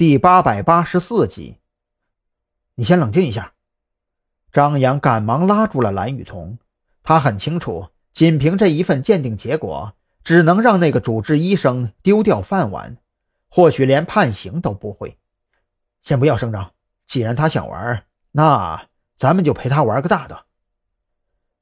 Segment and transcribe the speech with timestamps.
[0.00, 1.58] 第八百八十四集。
[2.74, 3.52] 你先冷静一下。
[4.50, 6.58] 张扬赶忙拉住了蓝雨桐。
[7.02, 9.92] 他很清楚，仅凭这一份鉴定结果，
[10.24, 12.96] 只能让那个主治医生丢掉饭碗，
[13.50, 15.18] 或许连判刑都不会。
[16.00, 16.72] 先不要声张，
[17.06, 18.86] 既然他想玩，那
[19.18, 20.46] 咱们就陪他玩个大的。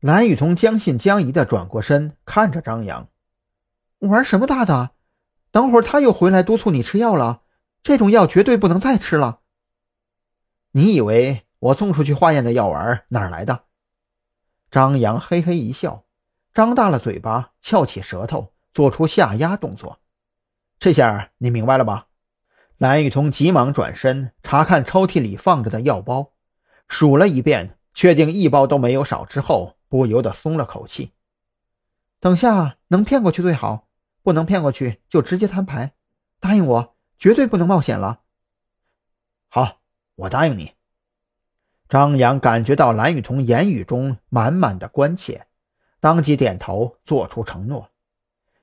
[0.00, 3.08] 蓝雨桐将信将疑的转过身，看着张扬
[4.02, 4.90] ：“玩什么大的？
[5.52, 7.42] 等会儿他又回来督促你吃药了，
[7.84, 9.40] 这种药绝对不能再吃了。
[10.72, 13.66] 你以为我送出去化验的药丸哪来的？”
[14.72, 16.04] 张扬嘿嘿一笑，
[16.52, 20.00] 张大了嘴巴，翘起舌头，做出下压动作。
[20.78, 22.08] 这下你明白了吧？
[22.78, 26.32] 蓝雨桐急忙转身查看抽屉里放着的药包，
[26.88, 31.12] 数了一遍，确定一包都没有少之后，不由得松了口气。
[32.18, 33.86] 等下能骗过去最好，
[34.22, 35.92] 不能骗过去就直接摊牌。
[36.40, 36.93] 答应我，
[37.24, 38.20] 绝对不能冒险了。
[39.48, 39.80] 好，
[40.14, 40.72] 我答应你。
[41.88, 45.46] 张扬感觉到蓝雨桐言语中满满的关切，
[46.00, 47.88] 当即点头做出承诺。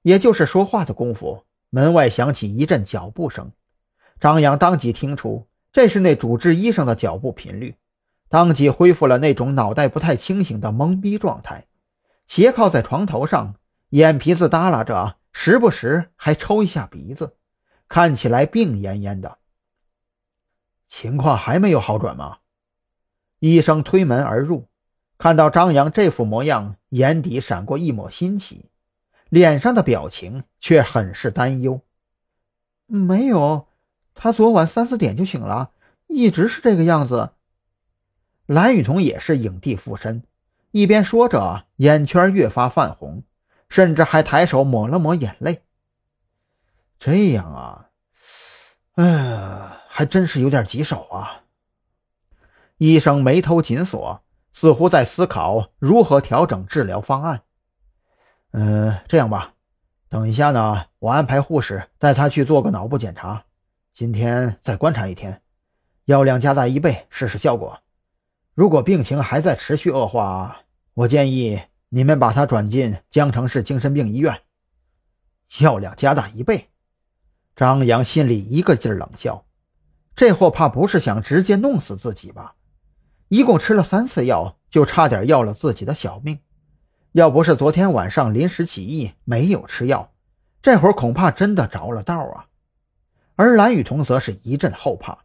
[0.00, 3.52] 也就是说话的功夫，门外响起一阵脚步声。
[4.20, 7.76] 张扬当即听出这是那主治医生的脚步频率，
[8.30, 11.66] 当即恢复了那种脑袋不太清醒的懵逼状态，
[12.26, 13.56] 斜靠在床头上，
[13.90, 17.35] 眼皮子耷拉着，时不时还抽一下鼻子，
[17.88, 19.38] 看起来病恹恹的。
[20.88, 22.38] 情况还没有好转吗？
[23.40, 24.66] 医生推门而入，
[25.18, 28.70] 看到张扬这副模样，眼底闪过一抹欣喜，
[29.28, 31.82] 脸上的表情却很是担忧。
[32.86, 33.68] 没有，
[34.14, 35.72] 他昨晚三四点就醒了，
[36.06, 37.30] 一直是这个样子。
[38.46, 40.22] 蓝雨桐也是影帝附身，
[40.70, 43.24] 一边说着，眼圈越发泛红，
[43.68, 45.62] 甚至还抬手抹了抹眼泪。
[46.98, 47.90] 这样啊，
[48.94, 51.42] 哎，还真是有点棘手啊。
[52.78, 57.42] 医生眉头紧锁，似乎在思考如何调整治疗方案。
[58.52, 59.54] 嗯，这样吧，
[60.08, 63.44] 等一下呢，我安排护士带他去做个脑部检查。
[63.92, 65.42] 今天再观察一天，
[66.04, 67.78] 药量加大一倍试试效果。
[68.54, 70.62] 如果病情还在持续恶化，
[70.94, 74.42] 我建议你们把他转进江城市精神病医院。
[75.60, 76.68] 药量加大一倍，
[77.56, 79.46] 张扬心里一个劲儿冷笑，
[80.14, 82.54] 这货怕不是想直接弄死自己吧？
[83.28, 86.38] 一共吃了三次药，就差点要了自己的小命。
[87.12, 90.12] 要不是昨天晚上临时起意没有吃药，
[90.60, 92.44] 这会儿恐怕真的着了道啊！
[93.36, 95.20] 而蓝雨桐则是一阵后怕，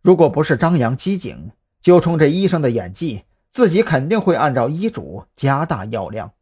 [0.00, 1.52] 如果不是张扬机警，
[1.82, 6.32] 就冲这医生的演技，自己肯定会按照医嘱加大药量。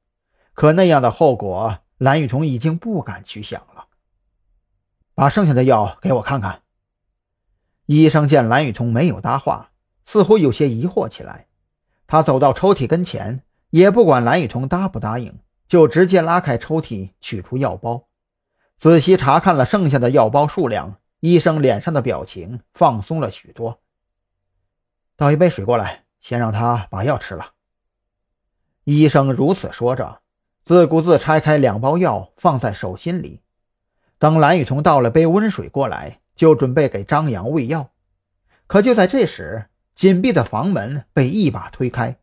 [0.54, 3.75] 可那样的后果，蓝雨桐已经不敢去想了。
[5.16, 6.62] 把剩下的药给我看看。
[7.86, 9.72] 医生见蓝雨桐没有搭话。
[10.04, 11.48] 似乎有些疑惑起来，
[12.06, 18.06] 他走到抽屉跟前，也不管蓝雨桐答不答应，就直接拉开抽屉，取出药包，
[18.76, 21.00] 仔细查看了剩下的药包数量。
[21.18, 23.80] 医生脸上的表情放松了许多。
[25.16, 27.54] 倒一杯水过来，先让他把药吃了。
[28.84, 30.20] 医生如此说着，
[30.62, 33.40] 自顾自拆开两包药，放在手心里。
[34.18, 37.90] 等蓝雨桐倒了杯温水过来，就准备给张扬喂药。
[38.66, 42.18] 可就在这时，紧闭的房门被一把推开，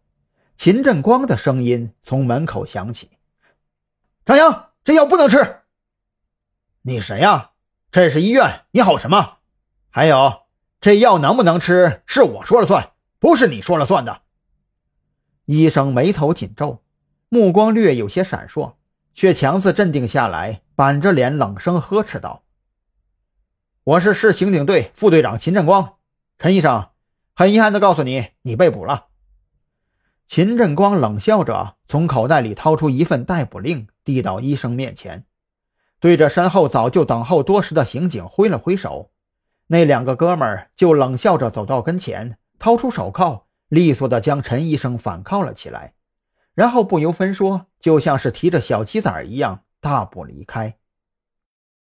[0.55, 3.11] 秦振光的声音从门口响起
[4.25, 5.61] ：“张扬，这药不能吃。
[6.83, 7.51] ”“你谁呀？
[7.91, 9.37] 这是医院，你吼什么？
[9.89, 10.43] 还有，
[10.81, 14.21] 这药能不能吃是我说了算，不是你说了算的。”
[15.45, 16.83] 医生眉头紧皱，
[17.29, 18.73] 目光略有些闪烁，
[19.13, 22.43] 却强自镇定下来，板着脸冷声呵斥道
[23.83, 25.95] ：“我是市刑警队副队长秦振光，
[26.39, 26.87] 陈医生。”
[27.35, 29.07] 很遗憾的告诉你，你被捕了。
[30.27, 35.25] 秦振光冷笑着从口袋里掏出一份逮捕令，递到医生面前，
[35.99, 39.09] 对着身后早就等候多时的刑警挥了挥手。
[39.65, 45.93] 那两个哥们儿就冷笑着走到跟前，掏出手铐，利索的将陈医生反铐了起来，
[46.53, 50.77] 然后不由分说，就像是提着小鸡仔一样大步离开。